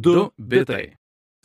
[0.00, 0.96] 2 bitai.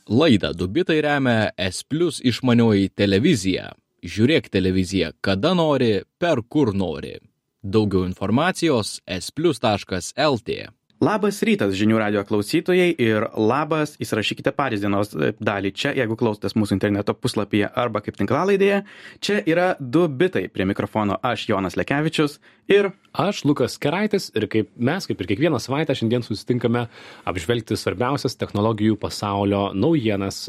[0.07, 3.73] Laidą Dubitai remia S Plus išmanioji televizija.
[4.05, 7.18] Žiūrėk televiziją kada nori, per kur nori.
[7.63, 10.60] Daugiau informacijos splus.lt.
[11.04, 15.10] Labas rytas žinių radio klausytojai ir labas, įsirašykite patys dienos
[15.43, 18.78] dalį čia, jeigu klausotės mūsų interneto puslapyje arba kaip tinklalaidėje.
[19.20, 22.39] Čia yra du bitai prie mikrofono aš Jonas Lekevičius
[22.71, 26.82] ir Aš Lukas Keraitis ir kaip mes, kaip ir kiekvieną savaitę, šiandien susitinkame
[27.27, 30.41] apžvelgti svarbiausias technologijų pasaulio naujienas.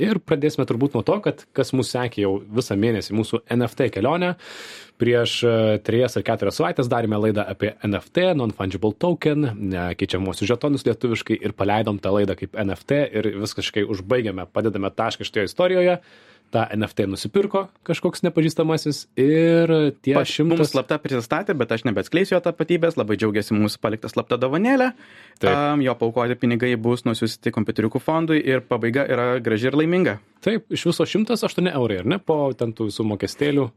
[0.00, 4.36] Ir pradėsime turbūt nuo to, kad kas mūsų sekė jau visą mėnesį mūsų NFT kelionę.
[4.98, 5.50] Prieš e,
[5.86, 11.54] trejas ar keturias savaitės darėme laidą apie NFT, Non-Fungible Token, ne, keičiamuosius žetonus lietuviškai ir
[11.58, 16.00] paleidom tą laidą kaip NFT ir viską užbaigėme, padedame tašką šitoje istorijoje
[16.50, 19.72] tą NFT nusipirko kažkoks nepažįstamasis ir
[20.04, 24.38] tie mums šimtas slapta prisistatė, bet aš nebeatskleisiu jo tapatybės, labai džiaugiasi mūsų palikta slapta
[24.40, 24.90] dovanėlė.
[25.42, 25.50] Taip.
[25.52, 30.18] Um, jo paukoti pinigai bus nusiųsti kompiuteriukų fondui ir pabaiga yra graži ir laiminga.
[30.44, 33.68] Taip, iš viso 108 eurai, ar ne, po ten tų visų mokestėlių.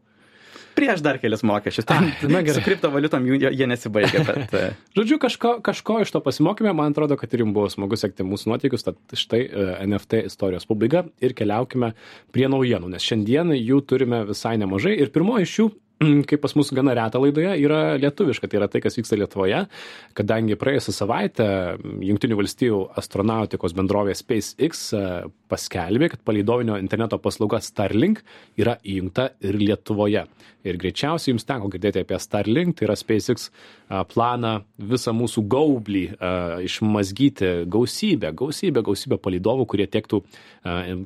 [0.78, 1.88] Prieš dar kelias mokesčius.
[1.90, 2.58] Ten, na gerai.
[2.58, 4.64] su kriptovaliutom jų jie nesibaigia, bet e,
[4.98, 8.54] Žodžiu, kažko, kažko iš to pasimokėme, man atrodo, kad ir jums buvo smagu sekti mūsų
[8.54, 11.94] nuotykius, tad štai e, NFT istorijos pabaiga ir keliaukime
[12.36, 15.72] prie naujienų, nes šiandien jų turime visai nemažai ir pirmoji iš jų
[16.30, 19.64] kaip pas mus gana reta laidoje, yra lietuviška, tai yra tai, kas vyksta Lietuvoje,
[20.18, 21.48] kadangi praėjusią savaitę
[22.08, 25.04] Junktinių valstybių astronautikos bendrovė SpaceX e,
[25.52, 28.24] paskelbė, kad palydovinio interneto paslauga Starlink
[28.60, 30.26] yra įjungta ir Lietuvoje.
[30.62, 34.60] Ir greičiausiai jums teko girdėti apie Starlink, tai yra SpaceX a, planą
[34.92, 36.34] visą mūsų gaublį a,
[36.66, 40.22] išmazgyti gausybę, gausybę, gausybę palydovų, kurie tiektų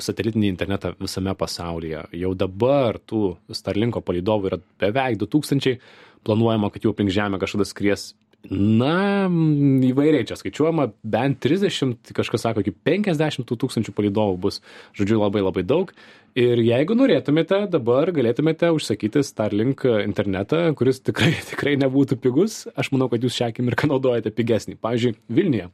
[0.04, 2.02] satelitinį internetą visame pasaulyje.
[2.20, 3.22] Jau dabar tų
[3.56, 5.80] Starlinko palydovų yra beveik 2000,
[6.26, 8.14] planuojama, kad jau aplink Žemę kažkada skries
[8.52, 14.60] Na, įvairiai čia skaičiuojama, bent 30, kažkas sako, iki 50 tų tūkstančių palydovų bus,
[14.98, 15.94] žodžiu, labai labai daug.
[16.38, 23.10] Ir jeigu norėtumėte, dabar galėtumėte užsakyti Starlink internetą, kuris tikrai, tikrai nebūtų pigus, aš manau,
[23.10, 24.78] kad jūs šią akimirką naudojate pigesnį.
[24.84, 25.72] Pavyzdžiui, Vilniuje,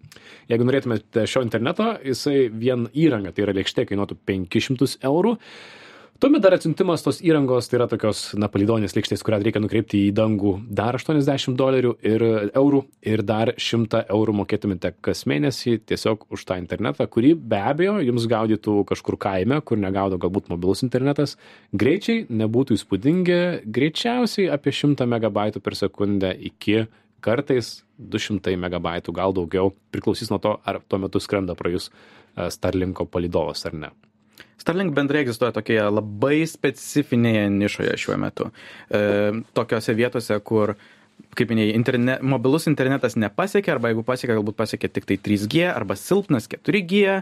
[0.53, 5.35] jeigu norėtumėte šio interneto, jisai vien įranga, tai yra lėkštė, kainuotų 500 eurų.
[6.21, 10.09] Tuomet dar atsiuntimas tos įrangos, tai yra tokios, na, palidonės lėkštės, kurią reikia nukreipti į
[10.13, 12.25] dangų dar 80 dolerių ir
[12.61, 17.95] eurų ir dar 100 eurų mokėtumėte kas mėnesį tiesiog už tą internetą, kurį be abejo
[18.05, 21.33] jums gaudytų kažkur kaime, kur negaudo galbūt mobilus internetas.
[21.73, 26.83] Greičiai nebūtų įspūdingi, greičiausiai apie 100 megabaitų per sekundę iki
[27.25, 32.51] kartais 200 megabaitų, gal daugiau, priklausys nuo to, ar tuo metu skrenda pro jūs e,
[32.53, 33.93] Starlinko palidovas ar ne.
[34.61, 38.51] Starlink bendrai egzistuoja tokioje labai specifinėje nišoje šiuo metu.
[38.93, 39.01] E,
[39.57, 40.75] tokiose vietose, kur,
[41.37, 45.97] kaip minėjai, interne, mobilus internetas nepasiekia, arba jeigu pasiekia, galbūt pasiekia tik tai 3G arba
[45.97, 47.17] silpnas 4G.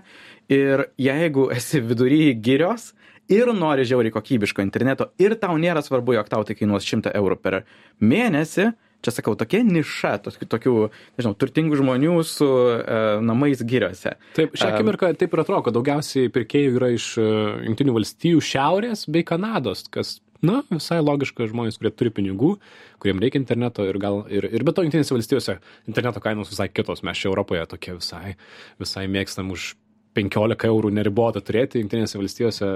[0.52, 2.92] Ir jeigu esi vidury girios
[3.30, 7.38] ir nori žiauriai kokybiško interneto ir tau nėra svarbu, jog tau tai kainuos 100 eurų
[7.40, 7.62] per
[8.02, 8.72] mėnesį,
[9.06, 10.74] čia sakau, tokia niša, tokių, tokių
[11.20, 14.16] nežinau, turtingų žmonių su e, namais giriuose.
[14.38, 17.28] Taip, šią akimirką taip ir atrodo, kad daugiausiai pirkėjų yra iš e,
[17.70, 22.54] Junktinių valstijų šiaurės bei Kanados, kas, na, visai logiška žmonės, kurie turi pinigų,
[23.00, 27.04] kuriem reikia interneto ir gal, ir, ir be to Junktinėse valstijose interneto kainos visai kitos,
[27.08, 28.36] mes čia Europoje tokie visai,
[28.82, 29.74] visai mėgstam už
[30.20, 32.68] 15 eurų neribotą turėti, Junktinėse valstijose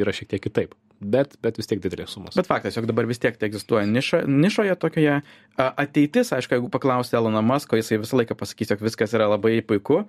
[0.00, 2.36] yra šiek tiek kitaip, bet, bet vis tiek didelės sumos.
[2.38, 5.20] Bet faktas, jog dabar vis tiek tai egzistuoja niša, nišoje tokioje.
[5.58, 10.04] Ateitis, aišku, jeigu paklausti Eloną Musko, jisai visą laiką pasakys, jog viskas yra labai puiku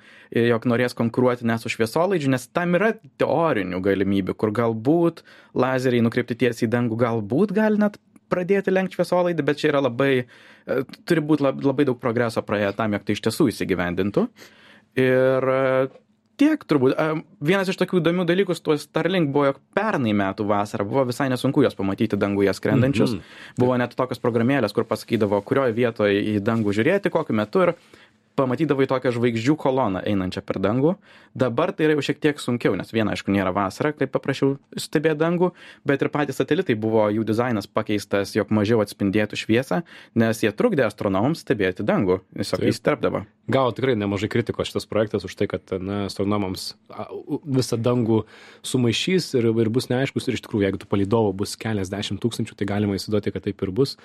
[0.49, 2.91] jog norės konkuruoti ne su šviesolaidžiu, nes tam yra
[3.21, 5.23] teorinių galimybių, kur galbūt
[5.57, 10.11] lazeriai nukreipti tiesiai į dangų, galbūt gali net pradėti lenkti šviesolaidį, bet čia yra labai,
[10.21, 14.27] e, turi būti labai, daug progreso praėję tam, jog tai iš tiesų įsigyvendintų.
[14.99, 15.51] Ir
[16.39, 16.95] tiek turbūt.
[17.43, 21.29] Vienas iš tokių įdomių dalykų su tuo Starlink buvo, jog pernai metų vasarą buvo visai
[21.31, 23.17] nesunku jos pamatyti danguje skrendančius.
[23.17, 23.39] Mhm.
[23.59, 27.75] Buvo net tokios programėlės, kur pasakydavo, kurioje vietoje į dangų žiūrėti, kokiu metu ir
[28.39, 30.95] pamatydavai tokią žvaigždžių koloną einančią per dangų.
[31.37, 35.19] Dabar tai yra jau šiek tiek sunkiau, nes viena, aišku, nėra vasara, kaip paprašiau stebėti
[35.19, 35.51] dangų,
[35.87, 39.83] bet ir patys satelitai buvo, jų dizainas pakeistas, jog mažiau atspindėtų šviesą,
[40.19, 42.71] nes jie trukdė astronomams stebėti dangų, tiesiog Taip.
[42.73, 43.25] įsterpdavo.
[43.49, 46.75] Gavo tikrai nemažai kritikos šitas projektas už tai, kad na, astronomams
[47.45, 48.21] visą dangų
[48.65, 52.69] sumaišys ir, ir bus neaiškus ir iš tikrųjų, jeigu tų palydovų bus keliasdešimt tūkstančių, tai
[52.69, 53.95] galima įsivaizduoti, kad taip ir bus.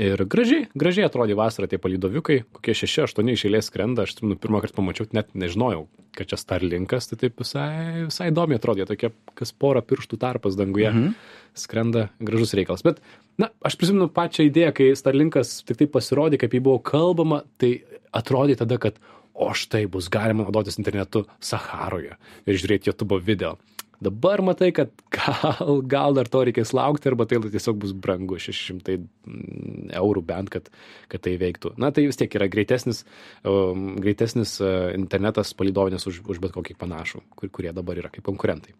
[0.00, 4.36] Ir gražiai, gražiai atrodė vasarą tie palydoviukai, kokie šeši, aštuoni iš eilės skrenda, aš nu,
[4.36, 5.86] pirmą kartą pamačiau, net nežinojau,
[6.16, 10.90] kad čia Starlinkas, tai taip visai, visai įdomiai atrodė, tokie kas porą pirštų tarpas danguje.
[10.90, 11.14] Mhm.
[11.56, 12.84] Skrenda gražus reikalas.
[12.86, 13.00] Bet,
[13.40, 17.80] na, aš prisimenu pačią idėją, kai Starlinkas tik tai pasirodė, kaip jį buvo kalbama, tai
[18.14, 19.00] atrodė tada, kad
[19.34, 23.56] o štai bus galima naudotis internetu Saharoje ir žiūrėti YouTube video.
[24.00, 28.96] Dabar matai, kad gal, gal dar to reikės laukti, arba tai tiesiog bus brangu 600
[28.96, 30.70] mm, eurų bent, kad,
[31.12, 31.74] kad tai veiktų.
[31.80, 33.04] Na tai vis tiek yra greitesnis,
[33.44, 38.24] um, greitesnis uh, internetas palidovinis už, už bet kokį panašų, kur, kurie dabar yra kaip
[38.24, 38.72] konkurentai.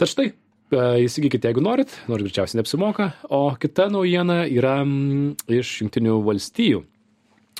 [0.00, 3.12] Tad štai, uh, įsigykite, jeigu norit, nors greičiausiai neapsimoka.
[3.28, 6.86] O kita naujiena yra mm, iš Junktinių valstijų.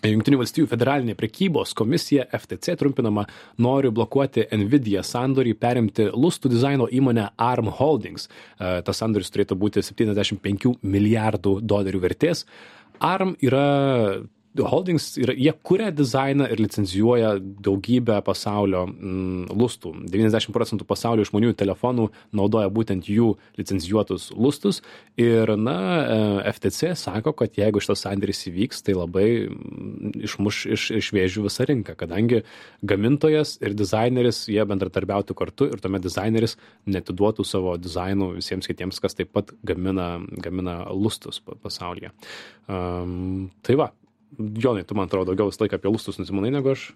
[0.06, 3.24] Junktinių valstybių federalinė prekybos komisija FTC trumpinama
[3.58, 8.28] nori blokuoti Nvidia sandorį perimti lustų dizaino įmonę ARM Holdings.
[8.28, 12.44] E, tas sandoris turėtų būti 75 milijardų dolerių vertės.
[13.02, 13.66] ARM yra
[14.66, 19.92] holdings yra jie kuria dizainą ir licencijuoja daugybę pasaulio mm, lustų.
[20.10, 24.80] Devyniasdešim procentų pasaulio išmaniųjų telefonų naudoja būtent jų licencijuotus lustus.
[25.20, 26.18] Ir na e,
[26.54, 31.68] ftc sako kad jeigu šitas sandėris įvyks tai labai mm, išmuš iš iš vėžių visą
[31.68, 32.42] rinką kadangi
[32.82, 36.56] gamintojas ir dizaineris jie bendradarbiautų kartu ir tuomet dizaineris
[36.88, 42.12] neatiduotų savo dizainų visiems kitiems kas taip pat gamina gamina lustus pasaulyje.
[42.68, 43.92] Um, tai va
[44.36, 46.90] Jonai, tu man atrodo daugiau visą laiką apie lustus nusimanai negu aš.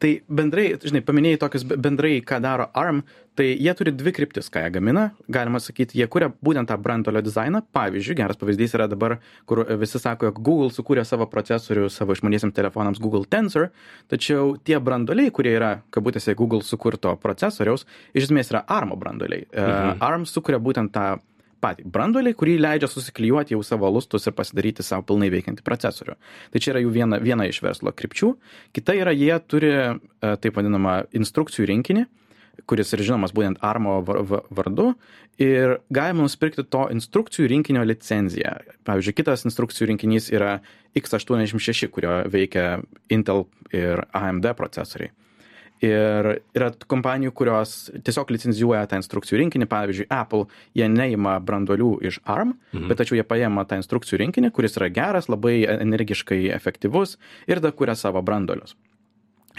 [0.00, 3.02] Tai bendrai, žinai, paminėjai tokius bendrai, ką daro ARM,
[3.36, 5.02] tai jie turi dvi kryptis, ką jie gamina.
[5.28, 7.60] Galima sakyti, jie kuria būtent tą brandolio dizainą.
[7.76, 9.18] Pavyzdžiui, geras pavyzdys yra dabar,
[9.50, 13.68] kur visi sako, jog Google sukūrė savo procesorių savo išmaniesiams telefonams Google Tensor,
[14.08, 17.84] tačiau tie brandoliai, kurie yra, kabutėse, Google sukurto procesoriaus,
[18.16, 19.44] iš esmės yra ARM brandoliai.
[19.50, 20.00] E, mhm.
[20.00, 21.10] ARM sukuria būtent tą
[21.60, 26.16] patį branduolį, kurį leidžia susiklijuoti jau savo lustus ir pasidaryti savo pilnai veikiantį procesorių.
[26.52, 28.32] Tai čia yra jų viena, viena iš verslo krypčių.
[28.76, 29.90] Kita yra, jie turi e,
[30.40, 32.06] taip vadinamą instrukcijų rinkinį,
[32.68, 34.90] kuris ir žinomas būtent ARMO vardu
[35.40, 38.58] ir galima nusipirkti to instrukcijų rinkinio licenciją.
[38.88, 40.58] Pavyzdžiui, kitas instrukcijų rinkinys yra
[40.98, 45.14] x86, kurio veikia Intel ir AMD procesoriai.
[45.80, 47.70] Ir yra kompanijų, kurios
[48.04, 49.68] tiesiog licenzijuoja tą instrukcijų rinkinį.
[49.70, 50.44] Pavyzdžiui, Apple,
[50.76, 52.90] jie neima brandolių iš ARM, mhm.
[52.90, 57.16] bet tačiau jie paėma tą instrukcijų rinkinį, kuris yra geras, labai energiškai efektyvus
[57.48, 58.76] ir tada kuria savo brandolius.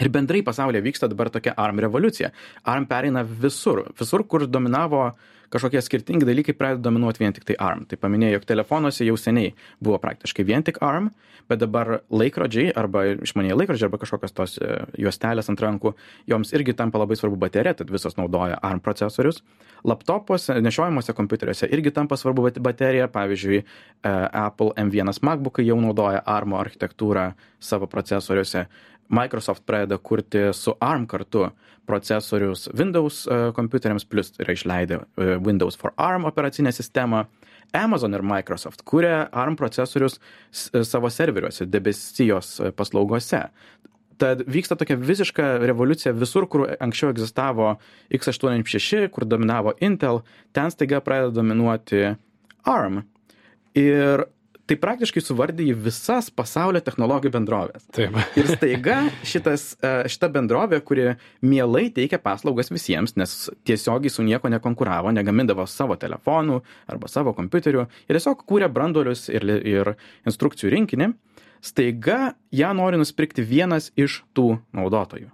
[0.00, 2.30] Ir bendrai pasaulyje vyksta dabar tokia ARM revoliucija.
[2.70, 3.82] ARM pereina visur.
[3.98, 5.10] Visur, kur dominavo
[5.52, 7.84] kažkokie skirtingi dalykai, pradeda dominuoti vien tik tai ARM.
[7.88, 9.52] Tai paminėjau, jog telefonuose jau seniai
[9.82, 11.10] buvo praktiškai vien tik ARM,
[11.50, 15.92] bet dabar laikrodžiai arba išmaniai laikrodžiai arba kažkokios tos e, juostelės ant rankų,
[16.30, 19.42] joms irgi tampa labai svarbu baterija, tad visos naudoja ARM procesorius.
[19.84, 24.14] Laptopuose, nešiojimuose kompiuteriuose irgi tampa svarbu baterija, pavyzdžiui, e,
[24.44, 27.32] Apple M1 MacBookai jau naudoja ARM architektūrą
[27.62, 28.66] savo procesoriuose.
[29.12, 31.46] Microsoft pradeda kurti su ARM kartu
[31.86, 37.24] procesorius Windows e, kompiuteriams, plus yra išleidę e, Windows for ARM operacinę sistemą.
[37.72, 43.42] Amazon ir Microsoft kuria ARM procesorius e, savo serveriuose, debesijos paslaugose.
[44.16, 47.74] Tad vyksta tokia visiška revoliucija visur, kur anksčiau egzistavo
[48.12, 50.22] x86, kur dominavo Intel,
[50.52, 52.14] ten staiga pradeda dominuoti
[52.64, 53.02] ARM.
[53.74, 54.24] Ir
[54.72, 57.84] tai praktiškai suvardyji visas pasaulio technologijų bendrovės.
[57.92, 58.16] Taip.
[58.40, 61.10] Ir staiga šitas, e, šita bendrovė, kuri
[61.44, 67.84] mielai teikia paslaugas visiems, nes tiesiogiai su nieko nekonkuravo, negamindavo savo telefonų arba savo kompiuterių
[67.84, 69.92] ir tiesiog kūrė branduolius ir, ir
[70.28, 71.12] instrukcijų rinkinį,
[71.62, 75.28] staiga ją nori nusipirkti vienas iš tų naudotojų.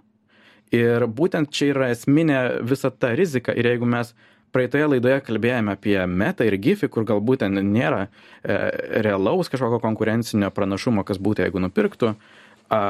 [0.75, 4.11] Ir būtent čia yra esminė visa ta rizika ir jeigu mes
[4.55, 8.57] praeitoje laidoje kalbėjome apie metą ir gifį, kur galbūt ten nėra e,
[9.05, 12.13] realaus kažkokio konkurencinio pranašumo, kas būtų, jeigu nupirktų.
[12.73, 12.81] A,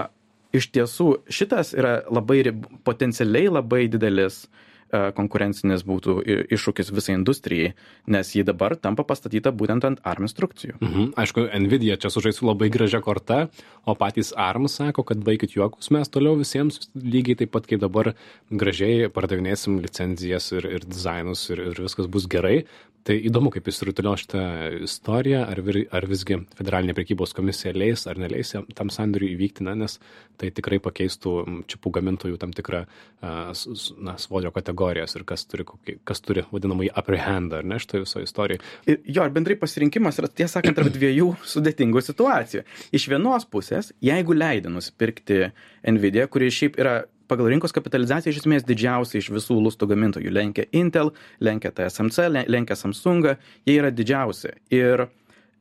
[0.56, 2.42] iš tiesų, šitas yra labai
[2.88, 4.46] potencialiai labai didelis
[4.89, 6.15] konkurencinis būtų
[6.50, 7.74] iššūkis visai industrijai,
[8.10, 10.79] nes ji dabar tampa pastatyta būtent ant ARM instrukcijų.
[10.81, 11.12] Mhm.
[11.19, 13.48] Aišku, Nvidia čia sužais su labai gražia korta,
[13.86, 18.13] o patys ARM sako, kad baigit juokus, mes toliau visiems lygiai taip pat kaip dabar
[18.50, 22.63] gražiai pardavinėsim licenzijas ir, ir dizainus ir, ir viskas bus gerai,
[23.08, 24.41] Tai įdomu, kaip jis rutulio šitą
[24.86, 29.75] istoriją, ar, vir, ar visgi federalinė prekybos komisija leis ar neleis tam sandoriui įvykti, na,
[29.79, 29.96] nes
[30.39, 31.34] tai tikrai pakeistų
[31.72, 32.84] čipų gamintojų tam tikrą
[33.24, 35.65] na, svorio kategorijas ir kas turi,
[36.07, 38.63] kas turi vadinamąjį upper hand, ar ne, šitoje visoje istorijoje.
[38.88, 42.63] Ir jo, ir bendrai pasirinkimas yra, tiesą sakant, tarp dviejų sudėtingų situacijų.
[42.95, 45.51] Iš vienos pusės, jeigu leidai nusipirkti
[45.83, 50.33] Nvidia, kuri šiaip yra pagal rinkos kapitalizaciją iš esmės didžiausia iš visų lustų gamintojų.
[50.33, 53.36] Lenkia Intel, lenkia TSMC, lenkia Samsung,
[53.67, 54.55] jie yra didžiausi.
[54.74, 55.09] Ir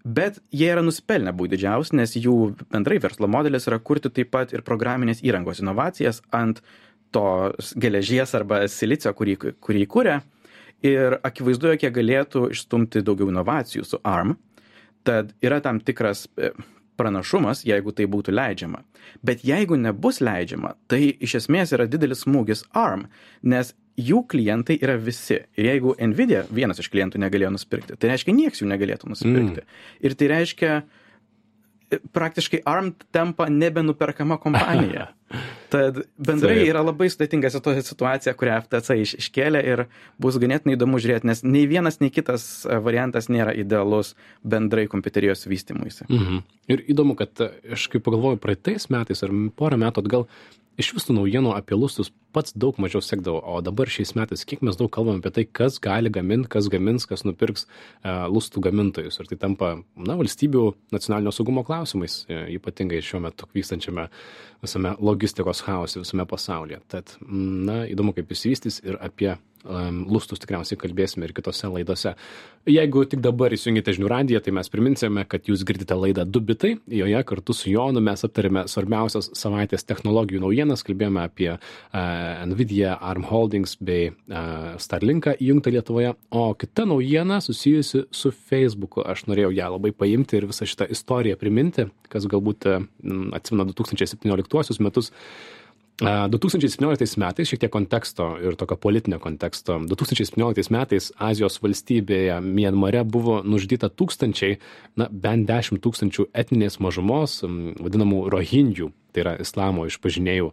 [0.09, 2.35] Bet jie yra nusipelnę būti didžiausi, nes jų
[2.71, 6.63] bendrai verslo modelis yra kurti taip pat ir programinės įrangos inovacijas ant
[7.15, 10.19] to geležies arba silicio, kurį, kurį kūrė.
[10.87, 14.37] Ir akivaizdu, jog jie galėtų išstumti daugiau inovacijų su ARM.
[15.07, 16.27] Tad yra tam tikras
[16.99, 18.83] pranašumas, jeigu tai būtų leidžiama.
[19.27, 23.07] Bet jeigu nebus leidžiama, tai iš esmės yra didelis smūgis ARM,
[23.43, 25.41] nes jų klientai yra visi.
[25.59, 29.65] Ir jeigu Nvidia vienas iš klientų negalėjo nusipirkti, tai reiškia, nieks jų negalėtų nusipirkti.
[29.65, 29.79] Mm.
[30.07, 30.75] Ir tai reiškia,
[32.15, 35.11] praktiškai ARM tampa nebenuperkama kompanija.
[35.69, 39.85] Tad bendrai yra labai sudėtinga situacija, kurią FTC iš, iškėlė ir
[40.23, 42.47] bus ganėtinai įdomu žiūrėti, nes nei vienas, nei kitas
[42.85, 46.07] variantas nėra idealus bendrai kompiuterijos vystimuisi.
[46.09, 46.41] Mhm.
[46.73, 50.27] Ir įdomu, kad aš kaip pagalvoju, praeitais metais ar porą metų atgal
[50.79, 54.63] iš vis tų naujienų apie lustus pats daug mažiau sekdavau o dabar šiais metais kiek
[54.65, 59.19] mes daug kalbam apie tai kas gali gamint kas gamins kas nupirks e, lustų gamintojus.
[59.19, 64.07] Ir tai tampa na valstybių nacionalinio saugumo klausimais e, ypatingai šiuo metu vykstančiame
[64.63, 66.81] visame logistikos chaose visame pasaulyje.
[66.95, 69.35] Tad na įdomu kaip išsivystys ir apie
[70.09, 72.15] lustus tikriausiai kalbėsime ir kitose laidose.
[72.69, 76.75] Jeigu tik dabar įsijungite žinių radiją, tai mes priminsime, kad jūs girdite laidą Du bitai.
[76.93, 81.63] Joje kartu su Jonu mes aptarėme svarbiausias savaitės technologijų naujienas, kalbėjome apie uh,
[82.51, 86.15] Nvidia, ARM Holdings bei uh, Starlinką įjungtą Lietuvoje.
[86.29, 89.01] O kita naujiena susijusi su Facebooku.
[89.01, 92.85] Aš norėjau ją labai paimti ir visą šitą istoriją priminti, kas galbūt uh,
[93.39, 95.15] atsimena 2017 metus.
[95.99, 103.41] 2017 metais, šiek tiek konteksto ir tokio politinio konteksto, 2017 metais Azijos valstybėje Mienmare buvo
[103.43, 104.61] nužudyta tūkstančiai,
[104.95, 110.51] na bent 10 tūkstančių etninės mažumos, vadinamų rohingių, tai yra islamo išpažinėjų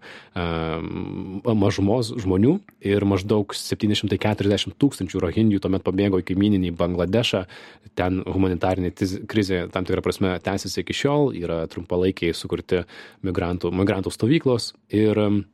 [1.56, 7.46] mažumos žmonių ir maždaug 740 tūkstančių rohingių tuomet pabėgo į kaimininį Bangladešą,
[7.96, 8.94] ten humanitarinė
[9.30, 12.84] krizė tam tikrą prasme tęsiasi iki šiol, yra trumpalaikiai sukurti
[13.26, 15.46] migrantų, migrantų stovyklos ir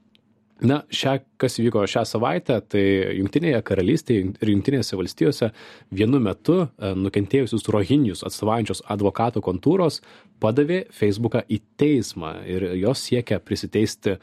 [0.62, 2.84] na šią kas įvyko šią savaitę tai
[3.18, 5.50] jungtinėje karalystėje ir jungtinėse valstijose
[5.90, 10.02] vienu metu e, nukentėjusius rohinijus atstovaujančios advokatų kontūros
[10.42, 14.18] padavė feisbuką į teismą ir jos siekia prisiteisti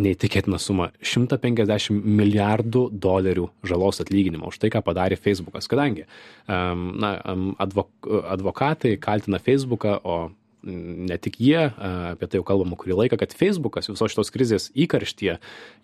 [0.00, 5.68] neįtikėtiną sumą- 150 milijardų dolerių žalos atlyginimo už tai, ką padarė Facebookas.
[5.68, 6.04] Kadangi
[6.48, 7.20] na,
[7.58, 10.32] advok, advokatai kaltina Facebooką, o
[10.64, 11.66] ne tik jie,
[12.14, 15.38] apie tai jau kalbama kurį laiką, kad Facebookas visos šitos krizės įkarštyje,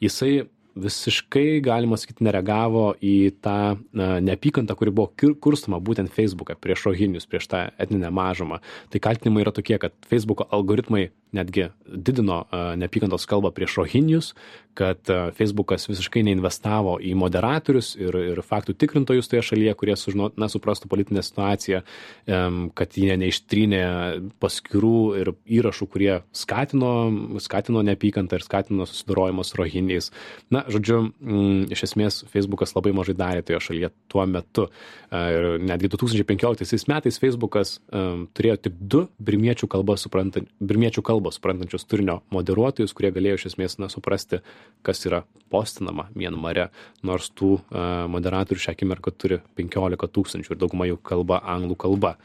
[0.04, 0.32] jisai
[0.80, 7.48] visiškai galima sakyt nereagavo į tą neapykantą kuri buvo kurstoma būtent feisbuke prieš rohinius prieš
[7.50, 8.60] tą etninę mažumą.
[8.92, 12.44] Tai kaltinimai yra tokie kad feisbuko algoritmai netgi didino
[12.80, 14.34] neapykantos kalbą prieš rohinijus
[14.78, 20.48] kad feisbukas visiškai neinvestavo į moderatorius ir ir faktų tikrintojus toje šalyje kurie sužino na
[20.52, 21.82] suprastų politinę situaciją
[22.78, 23.82] kad jie neištrynė
[24.42, 26.92] paskyrų ir įrašų kurie skatino
[27.42, 30.12] skatino neapykantą ir skatino susidorojimą su rohinijais
[30.54, 34.66] na žodžiu mm, iš esmės feisbukas labai mažai darė toje šalyje tuo metu.
[35.10, 41.02] Ir netgi du tūkstančiai penkioliktaisiais metais feisbukas um, turėjo tik du birmiečių kalbą suprantan birmiečių
[41.06, 44.40] kalbą suprantančius turinio moderuotojus kurie galėjo iš esmės na suprasti
[44.86, 46.70] kas yra postinama mianmare.
[47.04, 52.16] Nors tų uh, moderatorių šią akimirką turi penkiolika tūkstančių ir dauguma jų kalba anglų kalba.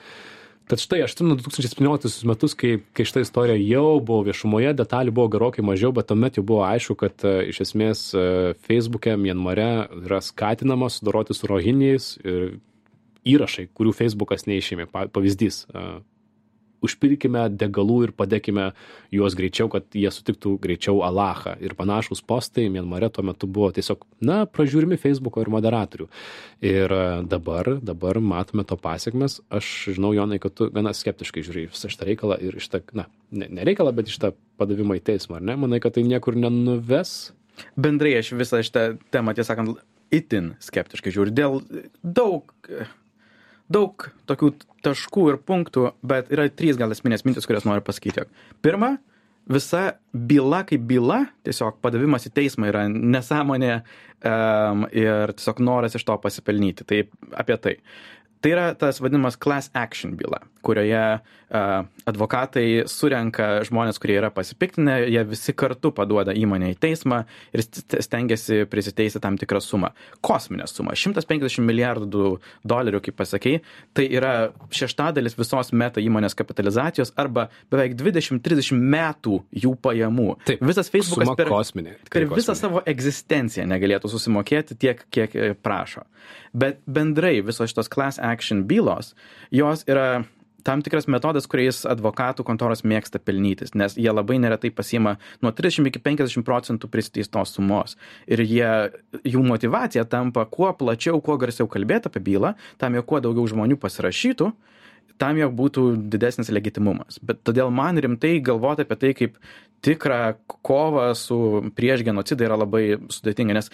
[0.65, 4.71] Tad štai aš atsimenu du tūkstančiai septynioliktuosius metus kai kai šita istorija jau buvo viešumoje
[4.79, 8.23] detalių buvo gerokai mažiau bet tuomet jau buvo aišku kad e, iš esmės e,
[8.65, 9.67] feisbuke mianmare
[9.99, 12.57] yra skatinama sudoroti su rohinijais ir
[13.29, 15.85] įrašai kurių feisbukas neišėmė pavyzdys e,
[16.83, 18.69] užpilkime degalų ir padekime
[19.13, 21.55] juos greičiau, kad jie sutiktų greičiau Alachą.
[21.63, 26.09] Ir panašus postai Mienmare tuo metu buvo tiesiog, na, pražiūrimi Facebooko ir moderatorių.
[26.65, 29.39] Ir e, dabar, dabar matome to pasiekmes.
[29.53, 33.49] Aš žinau, Jonai, kad tu gana skeptiškai žiūri visą šitą reikalą ir šitą, na, ne,
[33.59, 35.57] ne reikalą, bet šitą padavimą į teismą, ar ne?
[35.59, 37.33] Manai, kad tai niekur nenuves?
[37.79, 39.81] Bendrai aš visą šitą temą, tiesą sakant,
[40.13, 41.33] itin skeptiškai žiūriu.
[41.35, 41.59] Dėl
[42.03, 42.53] daug
[43.71, 44.51] daug tokių
[44.85, 48.27] taškų ir punktų, bet yra trys gal esminės mintis, kurias noriu pasakyti.
[48.65, 48.95] Pirma,
[49.49, 56.05] visa byla kaip byla, tiesiog padavimas į teismą yra nesąmonė um, ir tiesiog noras iš
[56.07, 56.85] to pasipelnyti.
[56.85, 57.01] Tai
[57.41, 57.75] apie tai.
[58.41, 61.05] Tai yra tas vadinamas class action byla, kurioje
[62.09, 67.21] advokatai surenka žmonės, kurie yra pasipiktinę, jie visi kartu paduoda įmonę į teismą
[67.53, 69.91] ir stengiasi prisiteisti tam tikrą sumą.
[70.25, 70.95] Kosminę sumą.
[70.97, 72.31] 150 milijardų
[72.67, 73.61] dolerių, kaip pasakėjai,
[73.95, 74.33] tai yra
[74.73, 80.29] šeštadalis visos meta įmonės kapitalizacijos arba beveik 20-30 metų jų pajamų.
[80.49, 82.59] Taip, Visas Facebookas per, kosminė, per visą kosminė.
[82.59, 86.07] savo egzistenciją negalėtų susimokėti tiek, kiek e, prašo.
[86.57, 89.13] Bet bendrai visos šitos class action bylos,
[89.53, 90.23] jos yra
[90.65, 95.89] tam tikras metodas kuriais advokatų kontoros mėgsta pelnytis nes jie labai neretai pasiima nuo trisdešim
[95.91, 98.71] iki penkiasdešim procentų priteistos sumos ir jie
[99.23, 103.79] jų motyvacija tampa kuo plačiau kuo garsiau kalbėt apie bylą tam jog kuo daugiau žmonių
[103.81, 104.53] pasirašytų
[105.21, 107.19] tam, jog būtų didesnis legitimumas.
[107.23, 109.37] Bet todėl man rimtai galvoti apie tai kaip
[109.85, 111.37] tikrą kovą su
[111.77, 113.71] prieš genocidą yra labai sudėtinga, nes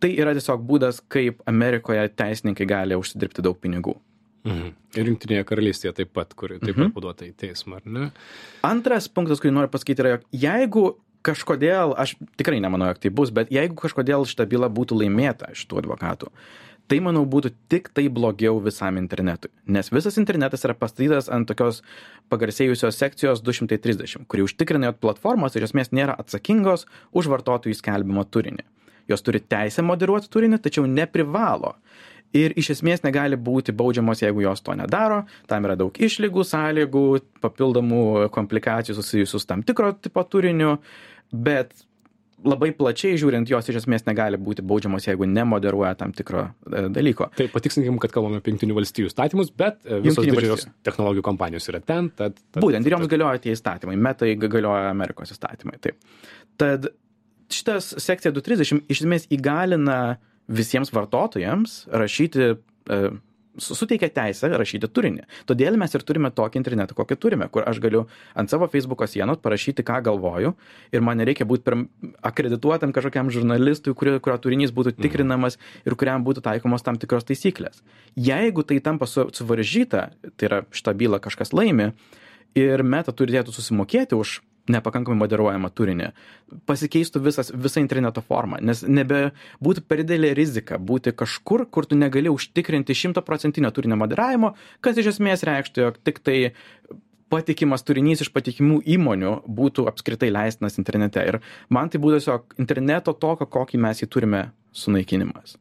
[0.00, 3.98] tai yra tiesiog būdas, kaip Amerikoje teisininkai gali užsidirbti daug pinigų.
[4.46, 4.72] Mhm.
[4.96, 6.94] Ir Junktinėje karalystėje taip pat, kuri taip pat mhm.
[6.96, 8.08] paduota į teismą, ar ne?
[8.66, 10.84] Antras punktas, kurį noriu pasakyti, yra, jog jeigu
[11.26, 15.66] kažkodėl, aš tikrai nemanau, jog tai bus, bet jeigu kažkodėl šita byla būtų laimėta iš
[15.68, 16.30] tų advokatų,
[16.90, 19.52] tai manau būtų tik tai blogiau visam internetui.
[19.70, 21.84] Nes visas internetas yra pastatytas ant tokios
[22.32, 28.64] pagarsėjusios sekcijos 230, kuri užtikrina, jog platformos iš esmės nėra atsakingos už vartotojų skelbimo turinį.
[29.10, 31.76] Jos turi teisę moderuoti turinį, tačiau neprivalo
[32.36, 35.24] ir iš esmės negali būti baudžiamos, jeigu jos to nedaro.
[35.50, 37.04] Tam yra daug išlygų, sąlygų,
[37.42, 40.76] papildomų komplikacijų susijusių su tam tikro tipo turiniu,
[41.30, 41.74] bet
[42.46, 47.28] labai plačiai žiūrint, jos iš esmės negali būti baudžiamos, jeigu nemoderuoja tam tikro e, dalyko.
[47.36, 51.82] Tai patikslinkim, kad kalbame apie Junktinių valstybių įstatymus, bet e, visos didžiosios technologijų kompanijos yra
[51.84, 52.08] ten.
[52.16, 55.76] Tad, tad, Būtent ir joms galioja tie įstatymai, metai galioja Amerikos įstatymai.
[55.84, 56.00] Taip.
[56.60, 56.88] Tad
[57.52, 60.00] šitas sekcija 230 iš esmės įgalina
[60.50, 63.02] visiems vartotojams rašyti e,
[63.60, 65.24] suteikia teisę rašyti turinį.
[65.48, 68.04] Todėl mes ir turime tokį internetą, kokį turime, kur aš galiu
[68.38, 70.54] ant savo Facebook'o sienos parašyti, ką galvoju
[70.94, 71.74] ir man nereikia būti
[72.26, 75.06] akredituotam kažkokiam žurnalistui, kurio, kurio turinys būtų mhm.
[75.06, 77.82] tikrinamas ir kuriam būtų taikomos tam tikros taisyklės.
[78.18, 81.92] Jeigu tai tampa suvaržyta, tai yra šitą bylą kažkas laimi
[82.58, 84.40] ir meta turėtų susimokėti už
[84.70, 86.10] nepakankamai moderuojamą turinį,
[86.68, 89.30] pasikeistų visas, visa interneto forma, nes nebe
[89.64, 95.14] būtų per didelė rizika būti kažkur, kur tu negali užtikrinti šimtaprocentinio turinio moderavimo, kas iš
[95.14, 96.38] esmės reikštų, jog tik tai
[97.30, 101.22] patikimas turinys iš patikimų įmonių būtų apskritai leistinas internete.
[101.22, 101.40] Ir
[101.70, 105.56] man tai būtų tiesiog interneto tokio, kokį mes jį turime sunaikinimas.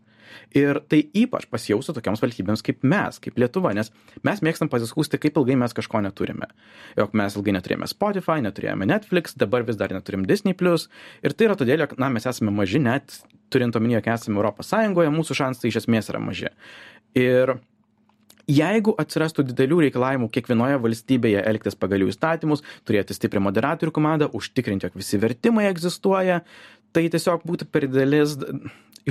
[0.58, 3.92] Ir tai ypač pasijaustų tokioms valstybėms kaip mes, kaip Lietuva, nes
[4.26, 6.50] mes mėgstam pasiskūsti, kaip ilgai mes kažko neturime.
[7.00, 10.56] Jok mes ilgai neturėjome Spotify, neturėjome Netflix, dabar vis dar neturim Disney.
[10.60, 13.22] Ir tai yra todėl, jog na, mes esame maži, net
[13.54, 16.52] turint omenyje, jog esame Europos Sąjungoje, mūsų šansai iš esmės yra maži.
[17.18, 17.58] Ir
[18.50, 24.90] jeigu atsirastų didelių reikalavimų kiekvienoje valstybėje elgtis pagal jų įstatymus, turėti stiprią moderatorių komandą, užtikrinti,
[24.90, 26.42] jog visi vertimai egzistuoja,
[26.96, 28.38] tai tiesiog būtų per didelis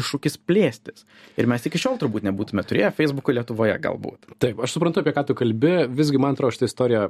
[0.01, 1.05] iššūkis plėstis.
[1.39, 4.31] Ir mes iki šiol turbūt nebūtume turėję Facebook'o Lietuvoje galbūt.
[4.43, 7.05] Taip, aš suprantu, apie ką tu kalbi, visgi man atrodo šitą istoriją,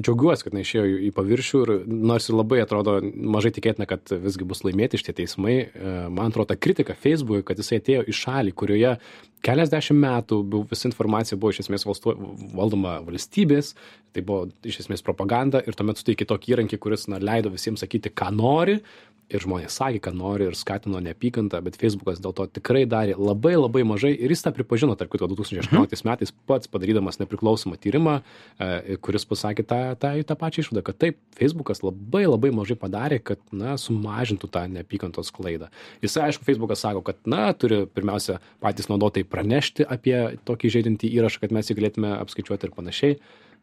[0.00, 1.74] džiaugiuosi, kad neišėjo į paviršių ir
[2.10, 6.52] nors ir labai atrodo mažai tikėtina, kad visgi bus laimėti šitie teismai, e, man atrodo
[6.52, 8.96] ta kritika Facebook'ui, kad jisai atėjo į šalį, kurioje
[9.44, 12.12] keliasdešimt metų visa informacija buvo iš esmės valstu,
[12.56, 13.72] valdoma valstybės,
[14.14, 18.12] tai buvo iš esmės propaganda ir tuomet suteikė tokį įrankį, kuris na, leido visiems sakyti,
[18.12, 18.80] ką nori,
[19.30, 23.54] ir žmonės sakė, kad nori ir skatino neapykantą, bet Facebookas dėl to tikrai darė labai
[23.56, 26.08] labai mažai ir jis tą pripažino, tarp kitko, 2018 mhm.
[26.10, 28.18] metais pats padarydamas nepriklausomą tyrimą,
[28.58, 33.20] e, kuris pasakė tą, tą, tą pačią išvadą, kad taip, Facebookas labai labai mažai padarė,
[33.22, 35.70] kad, na, sumažintų tą neapykantos klaidą.
[36.04, 40.16] Jis, aišku, Facebookas sako, kad, na, turi pirmiausia patys naudotojai pranešti apie
[40.48, 43.18] tokį žaidintį įrašą, kad mes jį galėtume apskaičiuoti ir panašiai.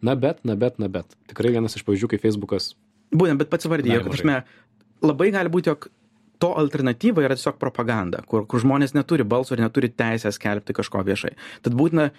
[0.06, 1.18] Na bet, na bet, na bet.
[1.30, 2.76] Tikrai vienas iš pavyzdžių, kai Facebookas
[3.08, 4.34] Būtent, bet pats vardėjo, kad, prasme,
[5.06, 5.90] labai gali būti, jog
[6.42, 11.02] to alternatyva yra tiesiog propaganda, kur, kur žmonės neturi balso ir neturi teisės skelbti kažko
[11.08, 11.34] viešai.
[11.66, 12.12] Tad būtina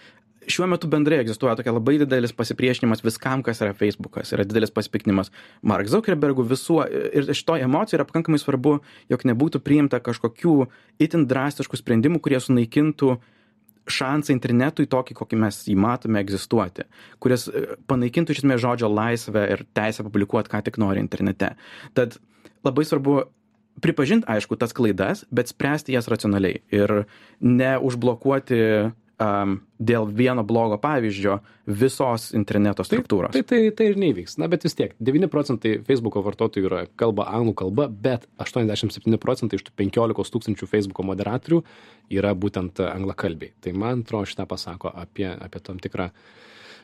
[0.49, 5.33] šiuo metu bendrai egzistuoja tokia labai didelis pasipriešinimas viskam, kas yra Facebookas, yra didelis pasipiktinimas
[5.63, 8.79] Mark Zuckerbergų visuo ir šito emocija yra pakankamai svarbu,
[9.13, 10.55] jog nebūtų priimta kažkokių
[11.05, 13.19] itin drastiškų sprendimų, kurie sunaikintų
[13.89, 16.85] šansą internetui tokį, kokį mes jį matome egzistuoti,
[17.25, 17.47] kuris
[17.89, 21.55] panaikintų iš esmės žodžio laisvę ir teisę publikuoti, ką tik nori internete.
[21.97, 22.19] Tad
[22.67, 23.23] labai svarbu
[23.83, 27.05] pripažint, aišku, tas klaidas, bet spręsti jas racionaliai ir
[27.45, 28.59] neužblokuoti
[29.23, 31.39] um, dėl vieno blogo pavyzdžio
[31.79, 33.35] visos interneto struktūros.
[33.37, 34.39] Tai, tai, tai, tai ir neįvyks.
[34.43, 39.61] Na, bet vis tiek, 9 procentai Facebook'o vartotojų yra kalba anglų kalba, bet 87 procentai
[39.61, 41.63] iš tų 15 tūkstančių Facebook'o moderatorių
[42.19, 43.55] yra būtent anglakalbiai.
[43.63, 46.37] Tai man atrodo, šitą pasako apie, apie tam tikrą uh,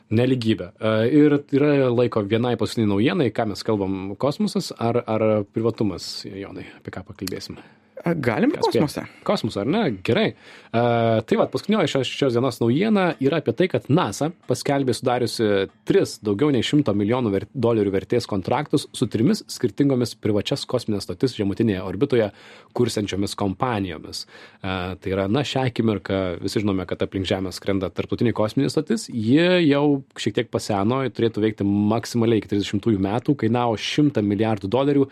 [0.09, 0.71] nelygybę.
[0.79, 6.67] E, ir yra laiko vienai paskutiniai naujienai, ką mes kalbam, kosmosas ar, ar privatumas, Jonai,
[6.79, 7.59] apie ką pakalbėsim.
[8.03, 9.05] Galim ir kosmose.
[9.25, 9.81] Kosmosą, ar ne?
[10.05, 10.33] Gerai.
[10.75, 15.47] Uh, tai va, paskutinioji šios, šios dienos naujiena yra apie tai, kad NASA paskelbė sudariusi
[15.87, 21.37] tris daugiau nei šimto milijonų ver, dolerių vertės kontraktus su trimis skirtingomis privačias kosminės stotis
[21.39, 22.27] žemutinėje orbitoje
[22.75, 24.25] kursiančiomis kompanijomis.
[24.59, 29.07] Uh, tai yra, na, šią akimirką visi žinome, kad aplink Žemę skrenda tarptautinė kosminė stotis.
[29.09, 29.85] Ji jau
[30.19, 35.09] šiek tiek paseno, turėtų veikti maksimaliai iki 30 metų, kainavo 100 milijardų dolerių.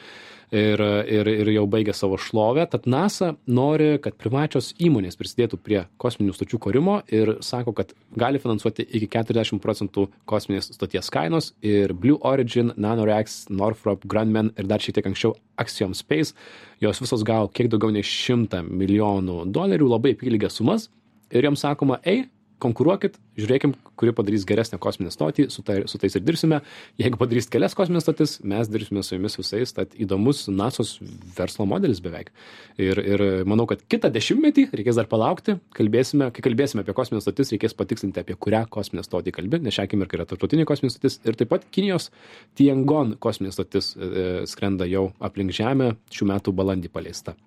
[0.53, 2.65] Ir, ir, ir jau baigė savo šlovę.
[2.69, 8.41] Tad NASA nori, kad privačios įmonės prisidėtų prie kosminių stočių kūrimo ir sako, kad gali
[8.41, 14.83] finansuoti iki 40 procentų kosminės stoties kainos ir Blue Origin, NanoRex, Northrop Grumman ir dar
[14.83, 16.37] šiek tiek anksčiau Axiom Space,
[16.83, 20.89] jos visos gavo kiek daugiau nei 100 milijonų dolerių, labai apylygės sumas
[21.33, 22.27] ir joms sakoma, ei,
[22.63, 26.61] konkuruokit, žiūrėkim, kuri padarys geresnę kosminę stotį, su, tai, su tais ir dirbsime.
[27.01, 30.95] Jeigu padarys kelias kosminės stotis, mes dirbsime su jumis visais, tad įdomus NASOS
[31.37, 32.33] verslo modelis beveik.
[32.81, 37.53] Ir, ir manau, kad kitą dešimtmetį reikės dar palaukti, kalbėsime, kai kalbėsime apie kosminės stotis,
[37.53, 41.19] reikės patikslinti, apie kurią kosminę stotį kalbė, nes šią akimirką yra tarptautinė kosminė stotis.
[41.27, 42.09] Ir taip pat Kinijos
[42.57, 47.37] Tiangon kosminė stotis e, skrenda jau aplink Žemę, šių metų balandį paleista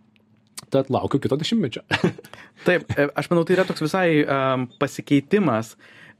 [0.70, 1.84] tad laukiu kito dešimtmečio.
[2.66, 5.74] Taip, e, aš manau, tai yra toks visai um, pasikeitimas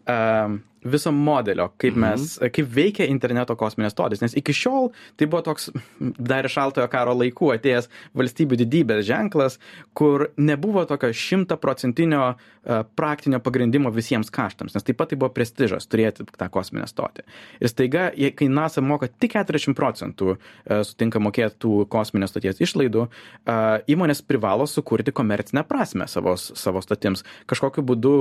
[0.07, 2.53] um, viso modelio, kaip mes, mhm.
[2.55, 7.17] kaip veikia interneto kosminės stotys, nes iki šiol tai buvo toks dar iš šaltojo karo
[7.19, 9.59] laikų atėjęs valstybių didybės ženklas,
[9.99, 12.47] kur nebuvo tokio šimtaprocentinio uh,
[12.99, 17.23] praktinio pagrindimo visiems kaštams, nes taip pat tai buvo prestižas turėti tą kosminę stotį.
[17.61, 23.07] Ir staiga, kai NASA moka tik 40 procentų uh, sutinka mokėti tų kosminės stoties išlaidų,
[23.07, 27.23] uh, įmonės privalo sukurti komercinę prasme savo, savo stotims.
[27.51, 28.15] Kažkokiu būdu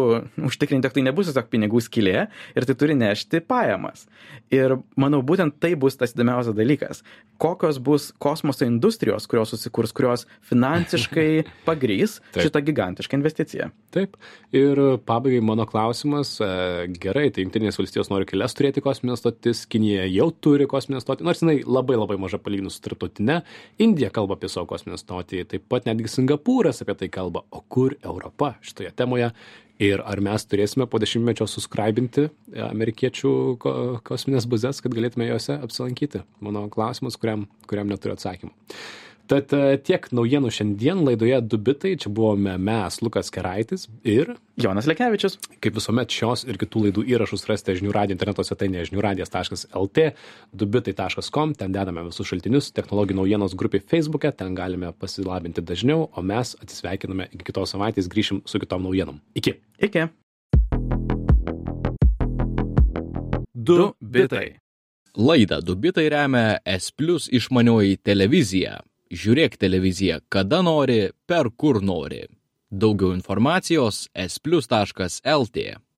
[0.45, 4.05] užtikrinti, kad tai nebus tiesiog pinigų skilė ir tai turi nešti pajamas.
[4.53, 7.01] Ir manau, būtent tai bus tas įdomiausias dalykas.
[7.41, 13.71] Kokios bus kosmoso industrijos, kurios susikurs, kurios finansiškai pagrys šitą gigantišką investiciją.
[13.95, 14.17] Taip.
[14.55, 16.35] Ir pabaigai mano klausimas.
[16.39, 16.49] E,
[17.01, 21.43] gerai, tai Junktinės valstijos nori kelias turėti kosminės stotis, Kinija jau turi kosminę stotį, nors
[21.43, 23.41] jinai labai labai maža palyginus su tarptautinė.
[23.83, 27.43] Indija kalba apie savo kosminę stotį, taip pat netgi Singapūras apie tai kalba.
[27.51, 29.33] O kur Europa šitoje temoje?
[29.81, 32.29] ir ar mes turėsime po dešimtmečio suskraibinti
[32.69, 33.73] amerikiečių ko
[34.07, 36.23] kosmines bazes, kad galėtume juose apsilankyti?
[36.43, 38.53] Mano klausimas, kuriam, kuriam neturiu atsakymų.
[39.25, 41.95] Tad e, tiek naujienų šiandien laidoje Dubitai.
[42.01, 45.39] Čia buvome mes, Lukas Keraitis ir Jonas Lekevičius.
[45.63, 50.05] Kaip visuomet šios ir kitų laidų įrašus rasite žinių radio interneto svetainėje žiniųradijas.lt,
[50.53, 56.53] dubitai.com, ten dedame visus šaltinius, technologijų naujienos grupė Facebook'e, ten galime pasilabinti dažniau, o mes
[56.61, 59.17] atsisveikiname iki kitos savaitės, grįšim su kitom naujienom.
[59.41, 59.57] Iki.
[59.89, 60.09] Iki.
[63.65, 64.59] Du bitai.
[65.15, 68.83] Laidą Dubitai remia S Plus išmanioji televizija.
[69.13, 72.23] Žiūrėk televiziją kada nori, per kur nori.
[72.71, 75.65] Daugiau informacijos splius.lt.